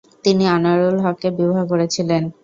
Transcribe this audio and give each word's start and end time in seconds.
তিনি 0.23 0.43
আনোয়ারুল 0.55 0.97
হককে 1.05 1.29
বিবাহ 1.37 1.61
করেছিলেন। 1.71 2.23